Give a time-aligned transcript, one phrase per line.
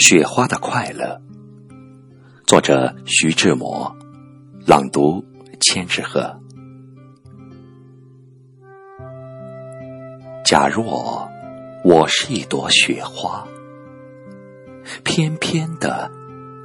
[0.00, 1.20] 雪花的快乐，
[2.46, 3.94] 作者徐志摩，
[4.66, 5.22] 朗读
[5.60, 6.40] 千纸鹤。
[10.42, 11.28] 假若
[11.84, 13.46] 我是一朵雪花，
[15.04, 16.10] 翩翩的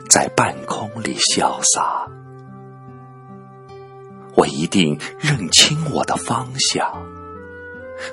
[0.10, 2.08] 在半空里潇洒，
[4.38, 6.90] 我一定认清我的方向，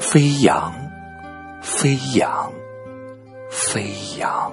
[0.01, 0.75] 飞扬，
[1.63, 2.53] 飞扬，
[3.49, 4.53] 飞扬。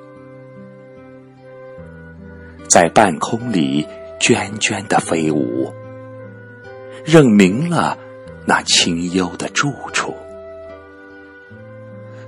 [2.71, 3.85] 在半空里
[4.17, 5.73] 涓涓的飞舞，
[7.03, 7.97] 认明了
[8.45, 10.15] 那清幽的住处，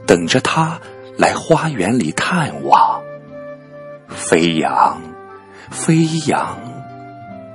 [0.06, 0.82] 等着他
[1.18, 3.02] 来花园里探望。
[4.10, 5.02] 飞扬，
[5.72, 6.60] 飞扬，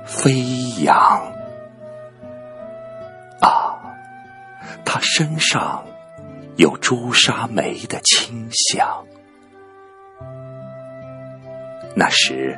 [0.07, 0.33] 飞
[0.81, 1.31] 扬！
[3.39, 3.77] 啊，
[4.83, 5.85] 他身上
[6.55, 9.05] 有朱砂梅的清香。
[11.95, 12.57] 那时。